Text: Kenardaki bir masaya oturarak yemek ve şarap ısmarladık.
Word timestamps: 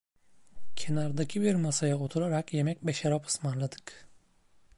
Kenardaki 0.75 1.41
bir 1.41 1.55
masaya 1.55 1.97
oturarak 1.97 2.53
yemek 2.53 2.85
ve 2.85 2.93
şarap 2.93 3.25
ısmarladık. 3.27 4.07